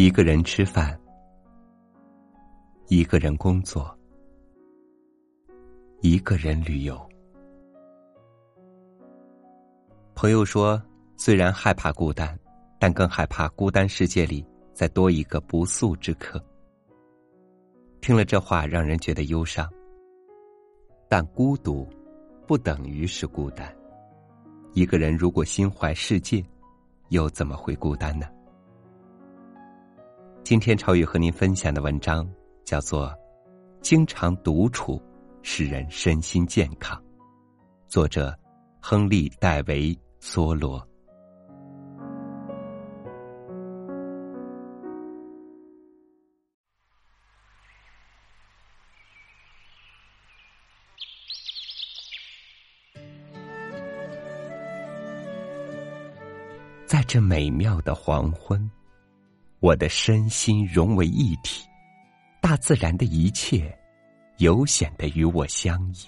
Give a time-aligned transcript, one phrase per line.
[0.00, 0.96] 一个人吃饭，
[2.86, 3.92] 一个人工作，
[6.02, 6.96] 一个人旅游。
[10.14, 10.80] 朋友说，
[11.16, 12.38] 虽然害怕孤单，
[12.78, 16.40] 但更害怕孤单世界里再多一个不速之客。
[18.00, 19.68] 听了这话，让人觉得忧伤。
[21.08, 21.84] 但孤独，
[22.46, 23.76] 不等于是孤单。
[24.74, 26.40] 一个人如果心怀世界，
[27.08, 28.28] 又怎么会孤单呢？
[30.48, 32.26] 今天超宇和您分享的文章
[32.64, 33.08] 叫做
[33.82, 34.98] 《经常独处
[35.42, 36.98] 使人身心健康》，
[37.86, 38.34] 作者
[38.80, 40.82] 亨利·戴维·梭罗。
[56.86, 58.58] 在这美妙的黄昏。
[59.60, 61.68] 我的身心融为一体，
[62.40, 63.76] 大自然的一切，
[64.38, 66.06] 悠显得与我相依。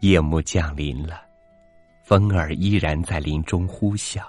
[0.00, 1.20] 夜幕降临了，
[2.04, 4.22] 风儿依然在林中呼啸，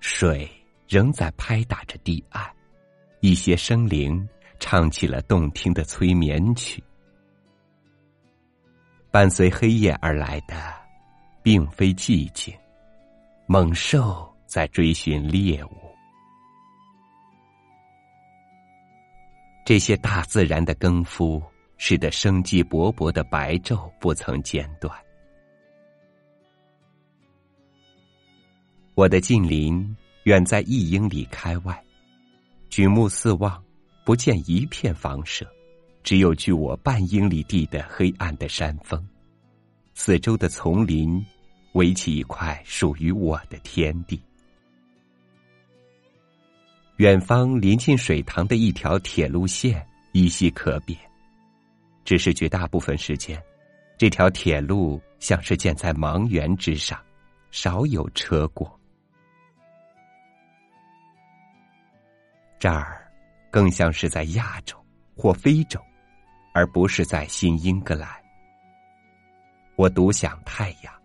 [0.00, 0.50] 水
[0.88, 2.50] 仍在拍打着堤岸，
[3.20, 6.82] 一些生灵唱起了动听的催眠曲。
[9.12, 10.74] 伴随黑夜而来的，
[11.44, 12.52] 并非寂静。
[13.52, 15.70] 猛兽在追寻猎物，
[19.66, 21.42] 这些大自然的更夫
[21.76, 24.96] 使得生机勃勃的白昼不曾间断。
[28.94, 31.84] 我的近邻远在一英里开外，
[32.68, 33.60] 举目四望，
[34.04, 35.44] 不见一片房舍，
[36.04, 39.04] 只有距我半英里地的黑暗的山峰，
[39.92, 41.20] 四周的丛林。
[41.72, 44.20] 围起一块属于我的天地。
[46.96, 50.98] 远方临近水塘的一条铁路线依稀可辨，
[52.04, 53.42] 只是绝大部分时间，
[53.96, 57.00] 这条铁路像是建在茫原之上，
[57.50, 58.78] 少有车过。
[62.58, 63.10] 这儿
[63.50, 64.76] 更像是在亚洲
[65.16, 65.80] 或非洲，
[66.52, 68.06] 而不是在新英格兰。
[69.76, 70.99] 我独享太阳。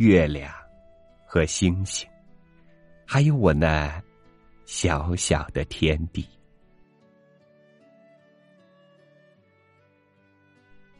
[0.00, 0.50] 月亮
[1.26, 2.08] 和星星，
[3.06, 4.02] 还有我那
[4.64, 6.26] 小小的天地。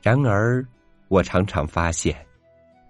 [0.02, 0.62] 然而，
[1.08, 2.14] 我常常发现，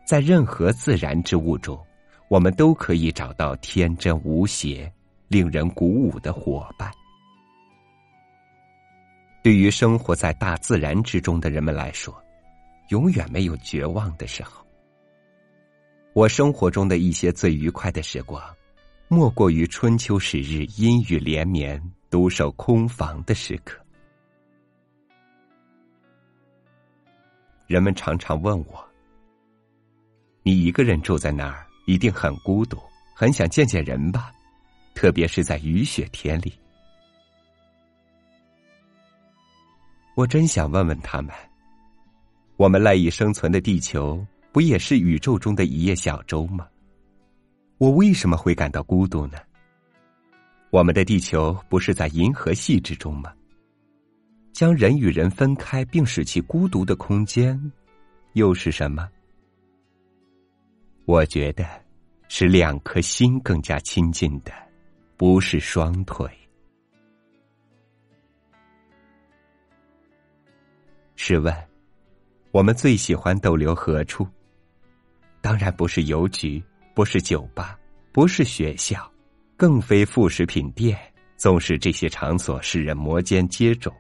[0.05, 1.81] 在任何自然之物中，
[2.27, 4.93] 我们都可以找到天真无邪、
[5.29, 6.91] 令人鼓舞的伙伴。
[9.45, 12.13] 对于生活在大自然之中的人们来说，
[12.89, 14.67] 永远没有绝望的时候。
[16.13, 18.43] 我生活中的一些最愉快的时光，
[19.07, 23.81] 莫过于春秋时日阴雨连绵、独守空房的时刻。
[27.69, 28.85] 人们常常问我
[30.43, 32.77] ：“你一个人住在那儿，一定很孤独，
[33.15, 34.33] 很想见见人吧？
[34.95, 36.53] 特别是在雨雪天里。”
[40.17, 41.33] 我真想问问他们：
[42.57, 44.27] 我们赖以生存的地球。
[44.53, 46.69] 不也是宇宙中的一叶小舟吗？
[47.79, 49.39] 我为什么会感到孤独呢？
[50.71, 53.33] 我们的地球不是在银河系之中吗？
[54.53, 57.73] 将人与人分开并使其孤独的空间，
[58.35, 59.09] 又是什么？
[61.07, 61.65] 我觉得，
[62.29, 64.53] 使两颗心更加亲近的，
[65.17, 66.29] 不是双腿。
[71.15, 71.55] 试问，
[72.51, 74.27] 我们最喜欢逗留何处？
[75.41, 76.63] 当然不是邮局，
[76.95, 77.79] 不是酒吧，
[78.13, 79.11] 不是学校，
[79.57, 80.99] 更非副食品店。
[81.37, 83.91] 纵使这些场所使人摩肩接踵，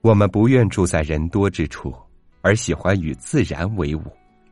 [0.00, 1.94] 我们不愿住在人多之处，
[2.42, 4.02] 而喜欢与自然为伍，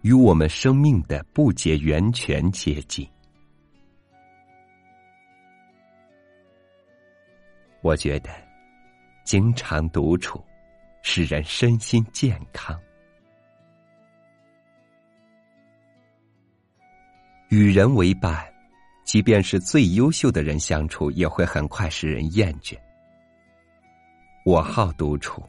[0.02, 3.04] 与我们生命的不竭源泉接近。
[7.82, 8.30] 我觉得，
[9.24, 10.40] 经常独处，
[11.02, 12.80] 使人身心健康。
[17.54, 18.44] 与人为伴，
[19.04, 22.76] 即便是最优秀的人相处，也会很快使人厌倦。
[24.44, 25.40] 我好独处，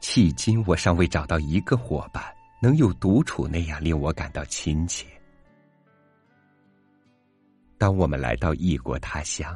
[0.00, 2.22] 迄今我尚未找到一个伙伴
[2.62, 5.04] 能有独处那样令我感到亲切。
[7.76, 9.52] 当我们来到异国他乡，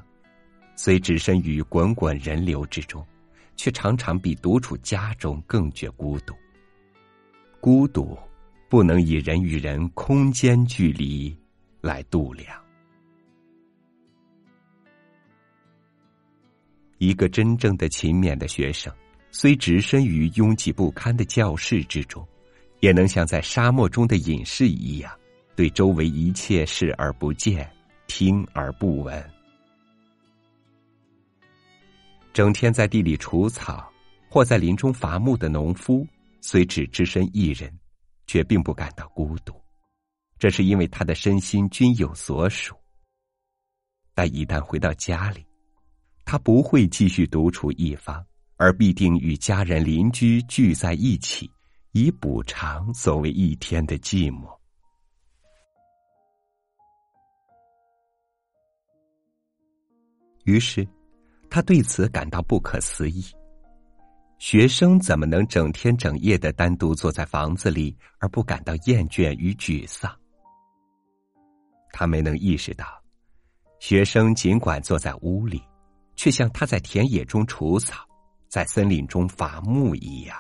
[0.75, 3.07] 虽置身于滚滚人流之中，
[3.55, 6.35] 却常常比独处家中更觉孤独。
[7.61, 8.19] 孤独
[8.69, 11.33] 不能以人与人空间距离。
[11.81, 12.61] 来度量。
[16.99, 18.93] 一个真正的勤勉的学生
[19.31, 22.27] 虽置身于拥挤不堪的教室之中
[22.81, 25.11] 也能像在沙漠中的隐士一样
[25.57, 27.71] 对周围一切视而不见
[28.07, 29.31] 听而不闻。
[32.33, 33.91] 整天在地里除草
[34.29, 36.07] 或在林中伐木的农夫
[36.41, 37.73] 虽只只身一人
[38.27, 39.60] 却并不感到孤独。
[40.41, 42.75] 这是因为他的身心均有所属。
[44.15, 45.47] 但一旦回到家里，
[46.25, 48.27] 他不会继续独处一方，
[48.57, 51.49] 而必定与家人邻居聚在一起，
[51.93, 54.59] 以补偿所谓一天的寂寞。
[60.45, 60.85] 于是。
[61.53, 63.25] 他对此感到不可思议。
[64.39, 70.17] 学生怎么能整天整夜的单独坐在房子里而不感到厌倦与沮丧？
[71.93, 72.87] 他没能意识到，
[73.79, 75.63] 学生尽管坐在屋里，
[76.17, 78.07] 却像他在田野中除草，
[78.49, 80.37] 在森林中伐木一样。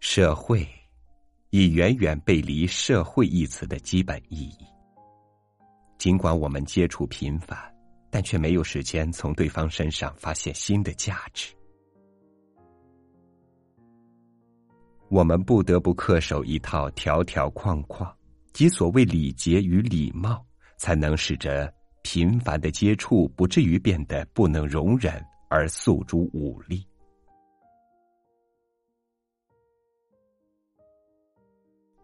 [0.00, 0.68] 社会，
[1.50, 4.66] 已远远背离“社会”一词的基本意义。
[5.96, 7.56] 尽管我们接触频繁，
[8.10, 11.54] 但却没有时间从对方身上发现新的价值。
[15.12, 18.10] 我们不得不恪守一套条条框框，
[18.54, 20.42] 即所谓礼节与礼貌，
[20.78, 21.70] 才能使这
[22.00, 26.88] 频繁的接触不至于变得不能容忍而诉诸武力。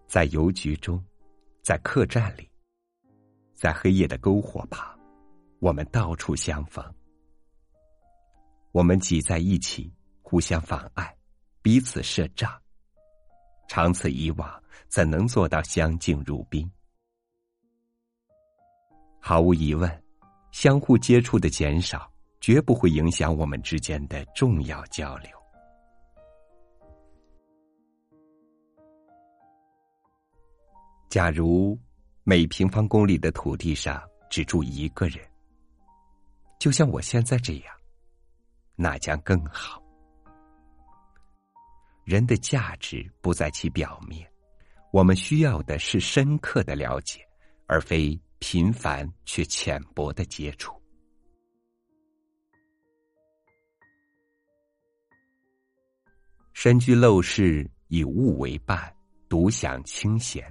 [0.06, 1.02] 在邮局中，
[1.62, 2.46] 在客栈里。
[3.54, 4.86] 在黑夜的篝火旁，
[5.60, 6.84] 我们到处相逢。
[8.70, 9.90] 我们挤在一起，
[10.20, 11.16] 互相妨碍，
[11.62, 12.52] 彼此设障。
[13.68, 16.68] 长此以往，怎能做到相敬如宾？
[19.20, 20.02] 毫无疑问，
[20.50, 22.10] 相互接触的减少，
[22.40, 25.30] 绝不会影响我们之间的重要交流。
[31.08, 31.78] 假如。
[32.24, 35.18] 每平方公里的土地上只住一个人，
[36.58, 37.74] 就像我现在这样，
[38.76, 39.82] 那将更好。
[42.08, 44.26] 人的价值不在其表面，
[44.94, 47.20] 我们需要的是深刻的了解，
[47.66, 50.72] 而非频繁却浅薄的接触。
[56.54, 58.90] 身居陋室，以物为伴，
[59.28, 60.42] 独享清闲。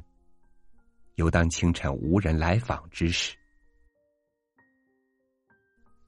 [1.15, 3.35] 又当清晨无人来访之时，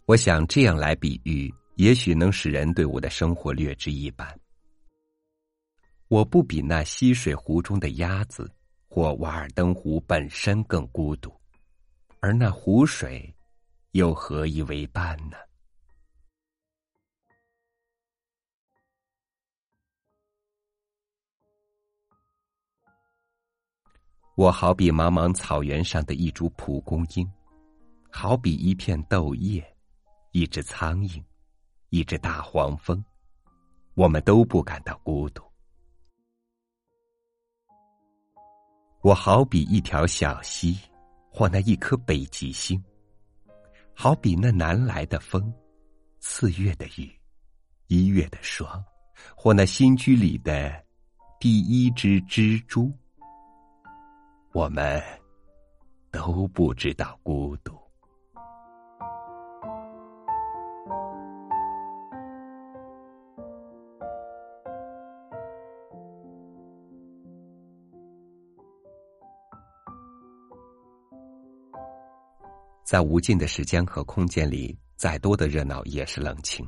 [0.05, 4.39] 我想这样来比喻，也许能使人对我的生活略知一斑。
[6.09, 8.51] 我不比那溪水湖中的鸭子
[8.87, 11.31] 或瓦尔登湖本身更孤独，
[12.19, 13.31] 而那湖水
[13.91, 15.37] 又何以为伴呢？
[24.33, 27.31] 我好比茫茫草原上的一株蒲公英，
[28.09, 29.63] 好比一片豆叶，
[30.31, 31.23] 一只苍蝇，
[31.89, 33.03] 一只大黄蜂，
[33.93, 35.47] 我们都不感到孤独。
[39.09, 40.77] 我好比一条小溪，
[41.31, 42.79] 或那一颗北极星，
[43.91, 45.51] 好比那南来的风，
[46.19, 47.11] 四月的雨，
[47.87, 48.85] 一月的霜，
[49.35, 50.71] 或那新居里的
[51.39, 52.93] 第一只蜘蛛。
[54.51, 55.01] 我们
[56.11, 57.78] 都不知道孤独。
[72.89, 76.67] 在无尽的时间和空间里，再多的热闹也是冷清。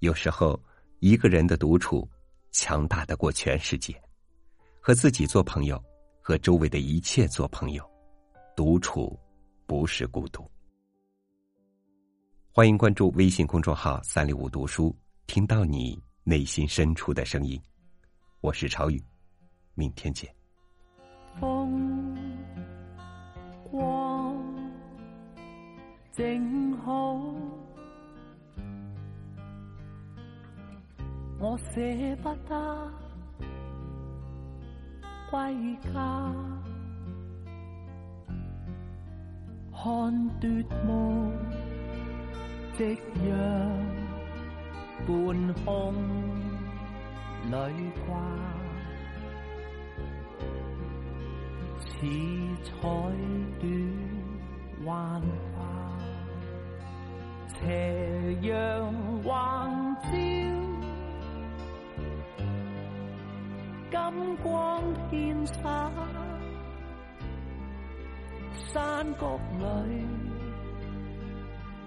[0.00, 0.60] 有时候，
[0.98, 2.10] 一个人的独处
[2.50, 3.94] 强大的过全世界。
[4.80, 5.80] 和自己做朋友。
[6.20, 7.88] 和周围的一切做朋友，
[8.56, 9.16] 独处
[9.64, 10.44] 不是孤独。
[12.50, 14.92] 欢迎关注微信公众号“三六五读书”，
[15.28, 17.60] 听到你内心深处的声音。
[18.40, 19.00] 我是朝雨，
[19.74, 20.28] 明天见。
[21.38, 22.16] 风
[23.70, 24.13] 光
[26.16, 27.16] 正好，
[31.40, 31.80] 我舍
[32.22, 32.90] 不得。
[35.28, 36.32] 归家，
[39.72, 40.48] 看夺
[40.86, 41.32] 目，
[42.78, 42.96] 夕
[43.28, 43.28] 阳
[45.08, 45.14] 半
[45.64, 45.66] 空
[47.50, 47.52] 里
[48.06, 48.14] 挂，
[51.80, 51.90] 似
[52.62, 52.70] 彩
[53.58, 53.64] 短
[54.86, 55.53] 幻化。
[57.66, 58.92] 斜阳
[59.22, 60.10] 横照，
[63.90, 65.90] 金光遍洒，
[68.52, 69.64] 山谷里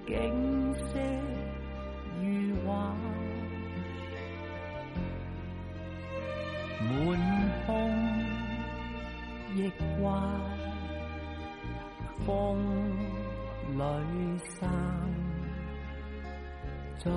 [0.08, 1.00] 景色
[2.24, 2.26] 如
[2.66, 2.96] 画，
[6.82, 6.90] 满
[7.68, 7.68] 空
[9.56, 9.70] 亦
[10.02, 10.26] 画，
[12.26, 12.58] 风
[13.78, 13.80] 里
[14.40, 14.97] 散。
[17.00, 17.12] 醉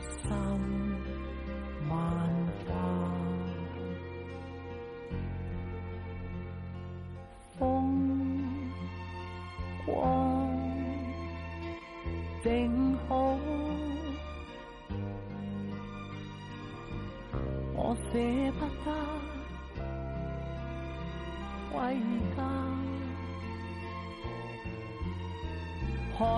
[0.00, 0.30] 心
[1.88, 1.96] 万
[2.66, 2.70] 花，
[7.58, 7.60] 风
[9.86, 9.92] 光
[12.42, 13.31] 正好，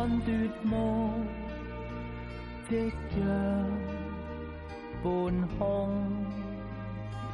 [0.07, 0.35] 看夺
[0.65, 1.27] 梦，
[2.69, 3.25] 夕阳
[5.03, 5.09] 半
[5.57, 5.59] 空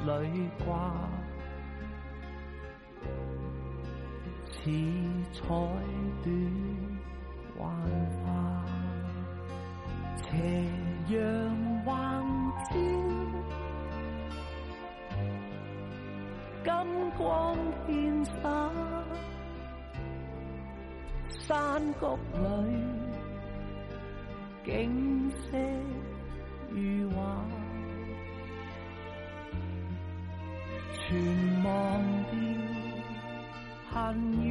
[0.06, 0.70] 里挂，
[4.52, 4.70] 似
[5.32, 5.42] 彩
[6.22, 6.30] 短
[7.58, 7.58] 幻
[8.22, 8.64] 化。
[10.22, 10.30] 斜
[11.08, 11.18] 阳
[11.84, 11.90] 横
[12.70, 12.72] 照，
[16.62, 18.69] 金光遍洒。
[21.50, 21.58] 山
[21.94, 22.78] 谷里
[24.64, 25.58] 景色
[26.68, 27.44] 如画，
[30.92, 31.02] 全
[31.64, 31.68] 忘
[32.30, 32.38] 掉
[33.90, 33.98] 恨
[34.44, 34.48] 怨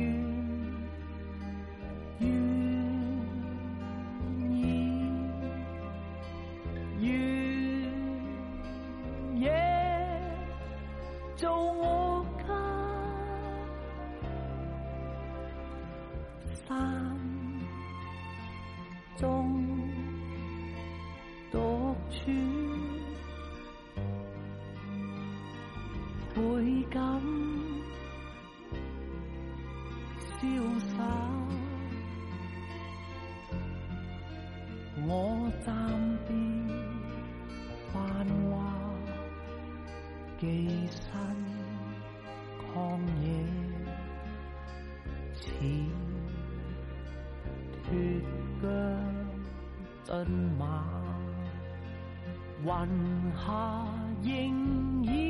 [2.20, 2.28] 怨
[4.52, 4.62] 意，
[7.00, 7.08] 愿
[9.40, 9.48] 夜
[11.38, 11.99] 做我
[19.20, 19.52] 中
[21.52, 22.32] 独处，
[26.34, 26.42] 倍
[26.90, 27.22] 感
[30.40, 31.04] 潇洒。
[35.06, 35.76] 我暂
[36.26, 36.34] 别
[37.92, 38.50] 繁华，
[40.40, 40.48] 寄
[40.88, 41.04] 身
[42.74, 43.28] 旷野，
[50.10, 50.84] 骏马，
[52.64, 52.70] 云
[53.38, 53.86] 下
[54.24, 55.29] 萦绕，